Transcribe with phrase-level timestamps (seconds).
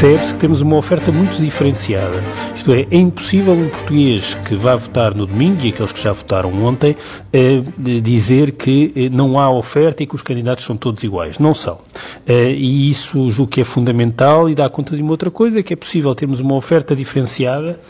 [0.00, 2.22] percebe-se que temos uma oferta muito diferenciada.
[2.54, 6.12] Isto é, é impossível um português que vá votar no domingo, e aqueles que já
[6.12, 6.94] votaram ontem,
[7.32, 7.60] eh,
[8.00, 11.40] dizer que eh, não há oferta e que os candidatos são todos iguais.
[11.40, 11.80] Não são.
[12.28, 15.72] Eh, e isso julgo que é fundamental e dá conta de uma outra coisa, que
[15.72, 17.80] é possível termos uma oferta diferenciada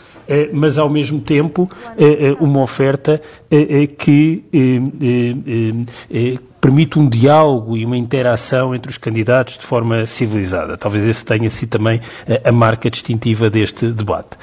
[0.53, 1.67] mas ao mesmo tempo
[2.39, 3.19] uma oferta
[3.97, 4.43] que
[6.59, 10.77] permite um diálogo e uma interação entre os candidatos de forma civilizada.
[10.77, 12.01] Talvez esse tenha sido também
[12.43, 14.37] a marca distintiva deste debate.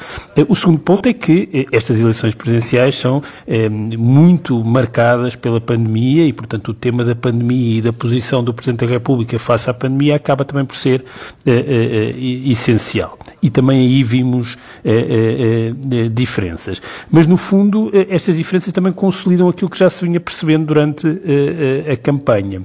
[0.48, 3.22] O segundo ponto é que estas eleições presidenciais são
[3.98, 8.86] muito marcadas pela pandemia e, portanto, o tema da pandemia e da posição do Presidente
[8.86, 11.04] da República face à pandemia acaba também por ser
[12.46, 13.18] essencial.
[13.42, 14.56] E também aí vimos
[16.12, 16.80] diferenças.
[17.10, 21.06] Mas, no fundo, estas diferenças também consolidam aquilo que já se vinha percebendo durante
[21.92, 22.62] a campanha.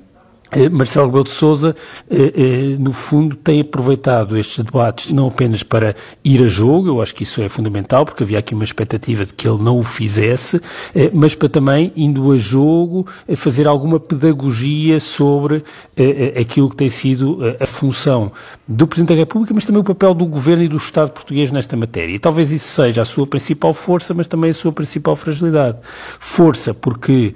[0.51, 1.73] Eh, Marcelo Rebelo de Sousa,
[2.09, 7.01] eh, eh, no fundo, tem aproveitado estes debates não apenas para ir a jogo, eu
[7.01, 9.83] acho que isso é fundamental, porque havia aqui uma expectativa de que ele não o
[9.83, 10.59] fizesse,
[11.13, 15.63] mas para também, indo a jogo, fazer alguma pedagogia sobre
[16.39, 18.31] aquilo que tem sido a função
[18.67, 21.77] do Presidente da República, mas também o papel do Governo e do Estado português nesta
[21.77, 22.13] matéria.
[22.13, 25.79] E talvez isso seja a sua principal força, mas também a sua principal fragilidade.
[26.19, 27.33] Força porque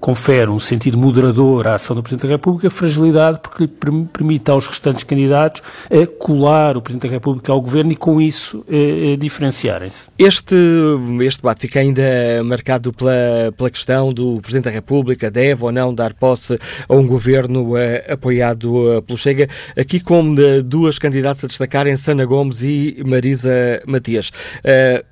[0.00, 4.66] confere um sentido moderador a ação do Presidente da República, fragilidade porque lhe permite aos
[4.66, 9.16] restantes candidatos eh, colar o Presidente da República ao Governo e com isso eh, eh,
[9.16, 10.04] diferenciarem-se.
[10.18, 10.54] Este,
[11.20, 12.02] este debate fica ainda
[12.44, 16.58] marcado pela, pela questão do Presidente da República deve ou não dar posse
[16.88, 17.74] a um Governo
[18.08, 24.30] apoiado pelo Chega, aqui com duas candidatas a destacarem, Sana Gomes e Marisa Matias.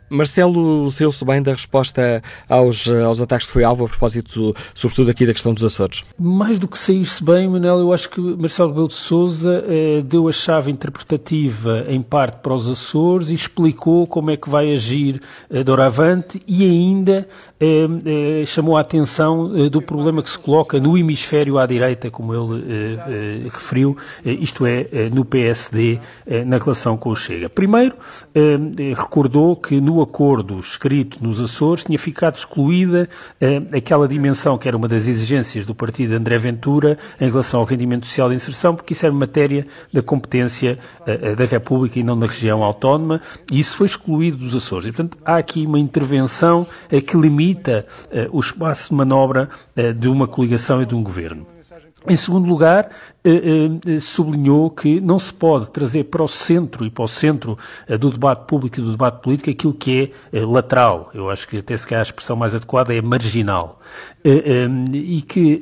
[0.09, 5.27] Marcelo saiu-se bem da resposta aos, aos ataques que foi alvo, a propósito, sobretudo aqui
[5.27, 6.05] da questão dos Açores?
[6.19, 10.29] Mais do que sair-se bem, Manuel, eu acho que Marcelo Rebelo de Sousa eh, deu
[10.29, 15.21] a chave interpretativa, em parte, para os Açores e explicou como é que vai agir
[15.51, 17.27] eh, doravante e ainda
[17.61, 22.11] eh, eh chamou a atenção eh, do problema que se coloca no hemisfério à direita,
[22.11, 25.99] como ele eh, eh, referiu, isto é, no PSD,
[26.47, 27.49] na relação com o Chega.
[27.49, 27.97] Primeiro,
[28.97, 33.09] recordou que no acordo escrito nos Açores tinha ficado excluída
[33.41, 37.61] eh, aquela dimensão que era uma das exigências do partido de André Ventura em relação
[37.61, 42.03] ao rendimento social de inserção, porque isso era matéria da competência eh, da República e
[42.03, 43.21] não da região autónoma,
[43.51, 44.89] e isso foi excluído dos Açores.
[44.89, 49.93] E, portanto, há aqui uma intervenção eh, que limita eh, o espaço de manobra eh,
[49.93, 51.56] de uma coligação e de um governo.
[52.09, 52.91] Em segundo lugar,
[53.25, 57.59] eh, eh, sublinhou que não se pode trazer para o centro e para o centro
[57.89, 61.11] eh, do debate público e do debate político aquilo que é lateral.
[61.13, 63.81] Eu acho que até se calhar a expressão mais adequada é marginal.
[64.93, 65.61] E que,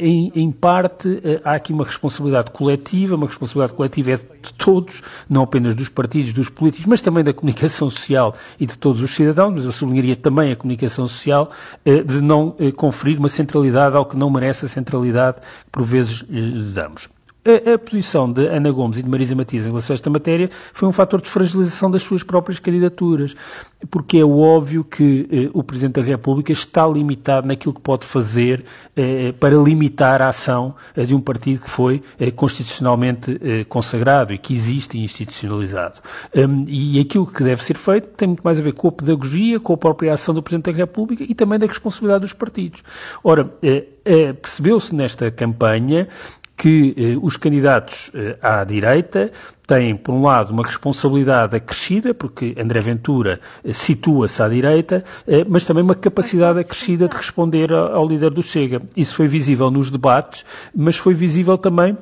[0.00, 5.42] em, em parte, há aqui uma responsabilidade coletiva, uma responsabilidade coletiva é de todos, não
[5.42, 9.52] apenas dos partidos, dos políticos, mas também da comunicação social e de todos os cidadãos,
[9.54, 11.50] mas eu sublinharia também a comunicação social,
[11.84, 16.72] de não conferir uma centralidade ao que não merece a centralidade que por vezes lhe
[16.72, 17.08] damos.
[17.48, 20.50] A, a, posição de Ana Gomes e de Marisa Matias em relação a esta matéria
[20.72, 23.34] foi um fator de fragilização das suas próprias candidaturas,
[23.90, 28.64] porque é óbvio que eh, o Presidente da República está limitado naquilo que pode fazer
[28.94, 34.34] eh, para limitar a ação eh, de um partido que foi eh, constitucionalmente eh, consagrado
[34.34, 36.00] e que existe institucionalizado.
[36.36, 39.58] Um, e aquilo que deve ser feito tem muito mais a ver com a pedagogia,
[39.58, 42.82] com a própria ação do Presidente da República e também da responsabilidade dos partidos.
[43.24, 46.08] Ora, eh, percebeu-se nesta campanha
[46.58, 49.30] que eh, os candidatos eh, à direita
[49.64, 55.46] têm, por um lado, uma responsabilidade acrescida, porque André Ventura eh, situa-se à direita, eh,
[55.48, 58.82] mas também uma capacidade acrescida de responder ao, ao líder do Chega.
[58.96, 61.96] Isso foi visível nos debates, mas foi visível também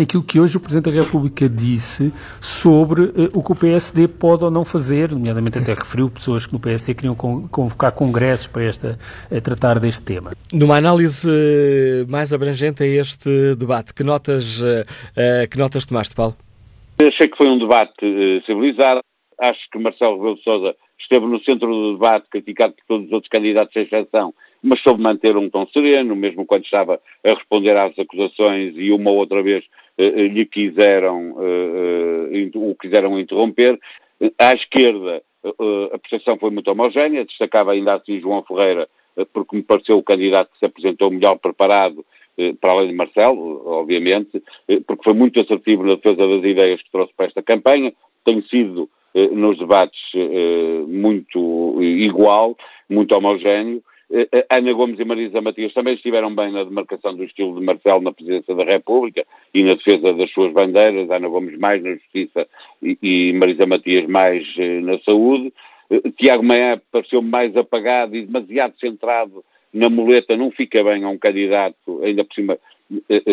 [0.00, 4.44] naquilo que hoje o Presidente da República disse sobre uh, o que o PSD pode
[4.44, 8.64] ou não fazer, nomeadamente até referiu pessoas que no PSD queriam con convocar congressos para
[8.64, 8.98] esta,
[9.30, 10.32] uh, tratar deste tema.
[10.52, 14.62] Numa análise uh, mais abrangente a este debate, que notas,
[15.50, 16.34] que notas tomaste, Paulo?
[17.00, 19.00] Achei que foi um debate civilizado.
[19.38, 23.12] Acho que Marcelo Rebelo de Sousa esteve no centro do debate, criticado por todos os
[23.12, 27.76] outros candidatos sem exceção, mas soube manter um tom sereno, mesmo quando estava a responder
[27.76, 29.64] às acusações e uma ou outra vez
[30.00, 33.78] eh, eh, lhe quiseram, eh, o quiseram interromper.
[34.38, 35.22] À esquerda,
[35.92, 38.86] a percepção foi muito homogénea, destacava ainda assim João Ferreira,
[39.32, 42.04] porque me pareceu o candidato que se apresentou melhor preparado,
[42.60, 44.42] para além de Marcelo, obviamente,
[44.86, 48.90] porque foi muito assertivo na defesa das ideias que trouxe para esta campanha, tem sido
[49.32, 50.12] nos debates
[50.86, 52.56] muito igual,
[52.90, 53.82] muito homogéneo,
[54.50, 58.12] Ana Gomes e Marisa Matias também estiveram bem na demarcação do estilo de Marcelo na
[58.12, 59.24] presidência da República
[59.54, 62.46] e na defesa das suas bandeiras, Ana Gomes mais na justiça
[62.82, 64.44] e, e Marisa Matias mais
[64.82, 65.52] na saúde.
[66.16, 71.18] Tiago Maia pareceu mais apagado e demasiado centrado na muleta, não fica bem a um
[71.18, 72.58] candidato, ainda por cima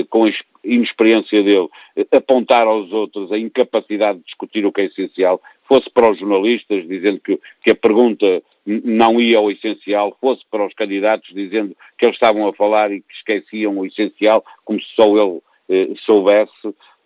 [0.10, 0.32] com a
[0.64, 1.68] inexperiência dele,
[2.12, 6.88] apontar aos outros a incapacidade de discutir o que é essencial, fosse para os jornalistas,
[6.88, 12.06] dizendo que, que a pergunta não ia ao essencial, fosse para os candidatos, dizendo que
[12.06, 16.52] eles estavam a falar e que esqueciam o essencial, como se só ele eh, soubesse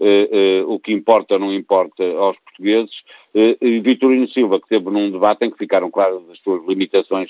[0.03, 2.91] eh, eh, o que importa ou não importa aos portugueses.
[3.35, 7.29] Eh, Vitorino Silva, que teve num debate em que ficaram claras as suas limitações,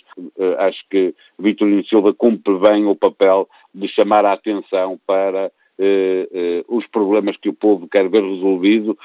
[0.57, 5.51] acho que Vitorino Silva cumpre bem o papel de chamar a atenção para
[6.67, 8.97] os problemas que o povo quer ver resolvido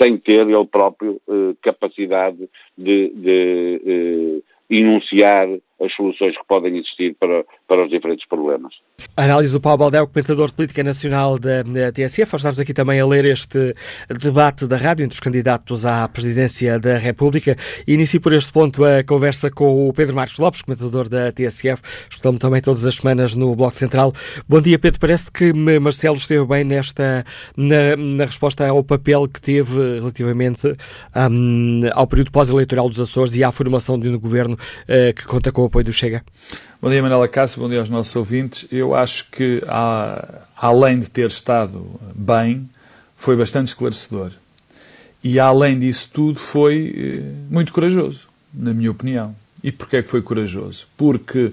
[0.00, 1.20] sem ter ele próprio
[1.60, 2.48] capacidade
[2.78, 5.48] de, de enunciar
[5.80, 8.74] as soluções que podem existir para, para os diferentes problemas.
[9.16, 12.36] A análise do Paulo Baldé, comentador de política nacional da, TSF.
[12.36, 13.74] Estamos aqui também a ler este
[14.08, 17.56] debate da rádio entre os candidatos à presidência da República.
[17.86, 21.82] Inicio por este ponto a conversa com o Pedro Marcos Lopes, comentador da TSF.
[22.08, 24.12] Escutamos também todas as semanas no Bloco Central.
[24.48, 25.00] Bom dia, Pedro.
[25.00, 27.24] Parece que Marcelo esteve bem nesta
[27.56, 30.76] na, na resposta ao papel que teve relativamente
[31.30, 35.50] um, ao período pós-eleitoral dos Açores e à formação de um governo uh, que conta
[35.50, 36.22] com o apoio do Chega.
[36.80, 38.66] Bom dia, Manuela Cássio, bom dia aos nossos ouvintes.
[38.70, 42.68] Eu acho que, há, além de ter estado bem,
[43.16, 44.32] foi bastante esclarecedor.
[45.22, 49.34] E, além disso tudo, foi eh, muito corajoso, na minha opinião.
[49.62, 50.86] E porquê é foi corajoso?
[50.98, 51.52] Porque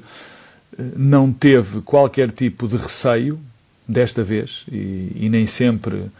[0.77, 3.39] eh, não teve qualquer tipo de receio,
[3.87, 6.11] desta vez, e, e nem sempre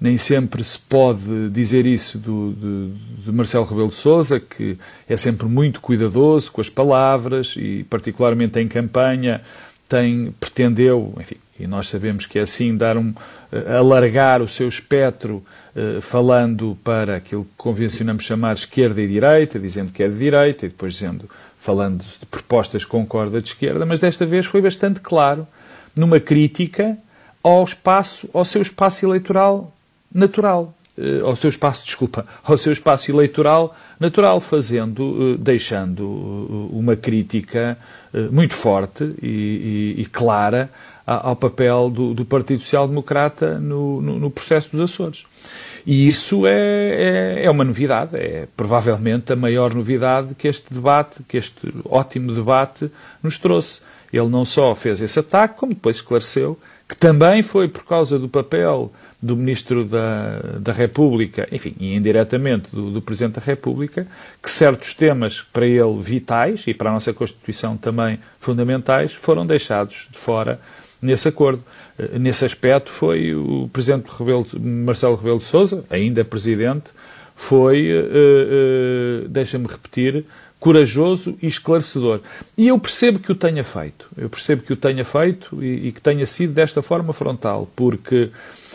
[0.00, 5.16] nem sempre se pode dizer isso do, de, de, Marcelo Rebelo de Sousa, que é
[5.16, 9.42] sempre muito cuidadoso com as palavras e, particularmente em campanha,
[9.86, 14.68] tem, pretendeu, enfim, e nós sabemos que é assim, dar um, uh, alargar o seu
[14.68, 15.44] espectro
[15.76, 20.64] uh, falando para aquilo que convencionamos chamar esquerda e direita, dizendo que é de direita
[20.64, 25.00] e depois dizendo, falando de propostas com corda de esquerda, mas desta vez foi bastante
[25.00, 25.46] claro
[25.94, 26.96] numa crítica
[27.42, 29.74] ao espaço, ao seu espaço eleitoral
[30.12, 36.76] natural, eh, ao seu espaço, desculpa, ao seu espaço eleitoral natural, fazendo, eh, deixando eh,
[36.76, 37.78] uma crítica
[38.32, 40.68] muito forte e, e, e clara
[41.06, 45.24] ao papel do, do Partido Social Democrata no, no, no, processo dos Açores.
[45.86, 51.22] E isso é, é, é, uma novidade, é provavelmente a maior novidade que este debate,
[51.28, 52.90] que este ótimo debate
[53.22, 53.80] nos trouxe.
[54.12, 56.58] Ele não só fez esse ataque, como depois esclareceu
[56.90, 58.92] que também foi por causa do papel
[59.22, 64.08] do Ministro da, da República, enfim, e indiretamente do, do, Presidente da República,
[64.42, 70.08] que certos temas para ele vitais e para a nossa Constituição também fundamentais foram deixados
[70.10, 70.60] de fora
[71.00, 71.62] nesse acordo.
[71.96, 76.90] Eh, nesse aspecto foi o Presidente Rebelo, Marcelo Rebelo de Sousa, ainda Presidente,
[77.36, 80.26] foi, uh, uh, deixa-me repetir,
[80.60, 82.20] corajoso e esclarecedor.
[82.56, 84.06] E eu percebo que o tenha feito.
[84.16, 88.30] Eu percebo que o tenha feito e, e que tenha sido desta forma frontal, porque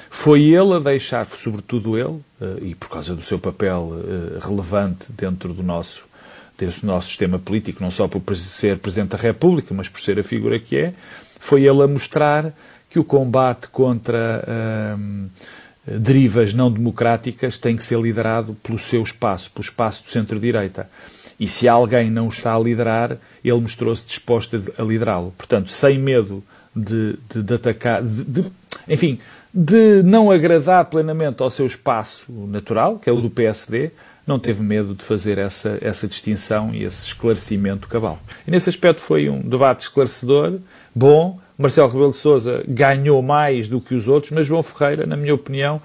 [0.10, 5.08] foi ele a deixar, sobretudo ele, eh, e por causa do seu papel eh, relevante
[5.10, 6.06] dentro do nosso,
[6.58, 10.24] desse nosso sistema político, não só por ser Presidente da República, mas por ser a
[10.24, 10.94] figura que é,
[11.40, 12.52] foi ele a mostrar
[12.90, 14.44] que o combate contra
[14.98, 15.28] hum,
[15.86, 20.90] derivas não democráticas tem que ser liderado pelo seu espaço, pelo espaço do centro-direita.
[21.40, 25.34] E se alguém não está a liderar, ele mostrou-se disposto a liderá-lo.
[25.38, 26.44] Portanto, sem medo
[26.76, 28.46] de, de, de atacar, de,
[28.88, 29.20] enfim,
[29.54, 33.92] de não agradar plenamente ao seu espaço natural, que é o do PSD,
[34.26, 38.20] não teve medo de fazer essa, essa distinção e esse esclarecimento cabal.
[38.48, 40.60] E nesse aspecto foi um debate esclarecedor,
[40.94, 41.40] bom.
[41.58, 45.34] Marcelo Rebelo de Sousa ganhou mais do que os outros, mas João Ferreira, na minha
[45.34, 45.82] opinião,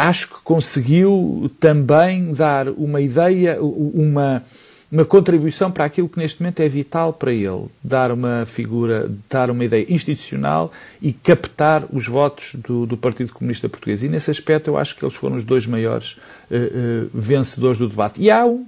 [0.00, 4.42] acho que conseguiu também dar uma ideia, uma,
[4.90, 9.50] uma contribuição para aquilo que neste momento é vital para ele, dar uma figura, dar
[9.50, 14.02] uma ideia institucional e captar os votos do, do Partido Comunista Português.
[14.02, 16.12] E nesse aspecto eu acho que eles foram os dois maiores
[16.50, 18.22] uh, uh, vencedores do debate.
[18.22, 18.66] E há um,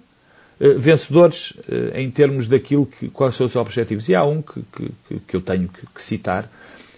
[0.60, 1.54] uh, vencedores
[1.94, 4.08] em termos daquilo que, quais são os objetivos.
[4.08, 4.62] E há um que,
[5.08, 6.48] que, que eu tenho que, que citar,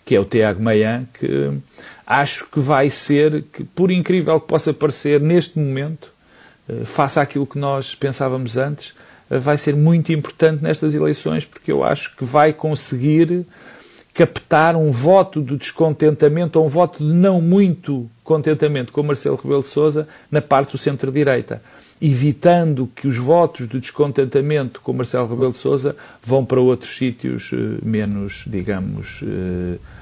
[0.05, 1.53] que é o Tiago Maian, que
[2.07, 6.13] acho que vai ser, que, por incrível que possa parecer neste momento,
[6.69, 8.95] eh, face àquilo que nós pensávamos antes,
[9.31, 13.47] eh, vai ser muito importante nestas eleições, porque eu acho que vai conseguir
[14.13, 19.63] captar um voto de descontentamento ou um voto de não muito contentamento com Marcelo Rebelo
[19.63, 21.61] de Sousa na parte do centro-direita,
[22.01, 27.51] evitando que os votos de descontentamento com Marcelo Rebelo de Sousa vão para outros sítios
[27.53, 29.21] eh, menos, digamos,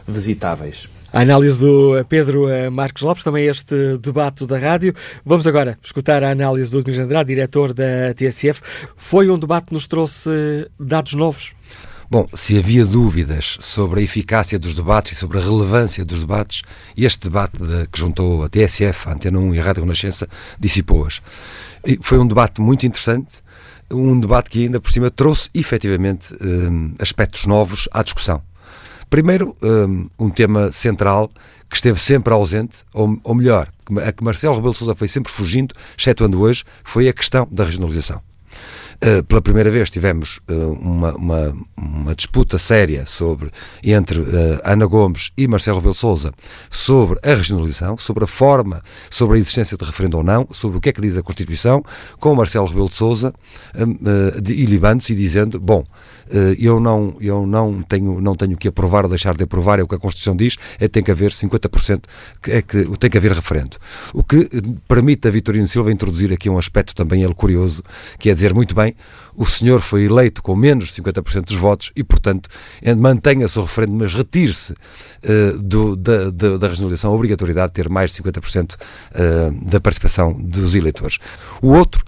[0.07, 0.89] visitáveis.
[1.13, 4.95] A análise do Pedro Marcos Lopes, também este debate da rádio.
[5.25, 8.63] Vamos agora escutar a análise do Domingos Andrade, diretor da TSF.
[8.97, 10.31] Foi um debate que nos trouxe
[10.81, 11.55] dados novos?
[12.13, 16.61] Bom, se havia dúvidas sobre a eficácia dos debates e sobre a relevância dos debates,
[16.95, 20.29] este debate de, que juntou a TSF, a Antena 1 e a Rádio Renascença
[20.61, 21.23] dissipou-as.
[22.03, 23.43] Foi um debate muito interessante,
[23.91, 28.43] um debate que ainda por cima trouxe efetivamente um, aspectos novos à discussão.
[29.13, 31.31] Primeiro, um, um, tema central
[31.69, 33.69] que esteve sempre ausente, ou, melhor,
[34.07, 38.23] a que Marcelo Rebelo Sousa foi sempre fugindo, excetuando hoje, foi a questão da regionalização.
[39.05, 43.51] Uh, pela primeira vez tivemos uh, uma, uma, uma, disputa séria sobre,
[43.83, 46.33] entre uh, Ana Gomes e Marcelo Rebelo Souza
[46.71, 48.81] sobre a regionalização, sobre a forma,
[49.11, 51.83] sobre a existência de referendo ou não, sobre o que é que diz a Constituição,
[52.21, 53.35] com Marcelo Rebelo de Souza
[54.49, 55.83] ilibando-se e dizendo, bom,
[56.59, 59.89] eu não, eu não tenho, não tenho que aprovar ou deixar de aprovar, é o
[59.89, 62.05] que a Constituição diz, é que tem que haver 50%,
[62.49, 63.79] é que tem que haver referendo.
[64.15, 64.49] O que
[64.87, 67.83] permite a Vitorino Silva introduzir aqui um aspecto também ele curioso,
[68.19, 68.92] que é dizer muito bem,
[69.35, 72.49] o senhor foi eleito com menos de 50% dos votos e, portanto,
[72.99, 78.13] mantenha-se o referendo, mas retire-se uh, da, da, da, regionalização, a obrigatoriedade de ter mais
[78.13, 81.19] de 50% uh, da participação dos eleitores.
[81.61, 82.05] O outro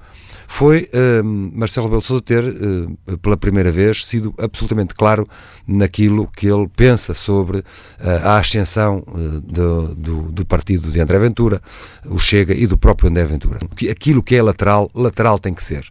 [0.54, 5.28] foi uh, Marcelo Rebelo Sousa ter, uh, pela primeira vez, sido absolutamente claro
[5.66, 7.64] naquilo que ele pensa sobre uh,
[8.23, 9.02] a ascensão
[9.42, 11.61] do, do, do, partido de André Ventura,
[12.06, 13.58] o Chega e do próprio André Ventura.
[13.90, 15.90] Aquilo que é lateral, lateral tem que ser.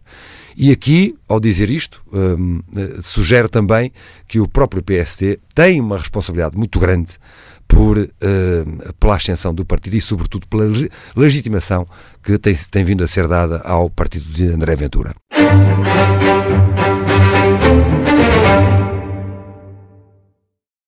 [0.56, 3.92] E aqui, ao dizer isto, um, eh, sugere também
[4.28, 7.18] que o próprio PSD tem uma responsabilidade muito grande
[7.66, 10.64] por, uh, pela ascensão do partido e, sobretudo, pela
[11.16, 11.86] legitimação
[12.22, 15.14] que tem, tem vindo a ser dada ao partido de André Ventura.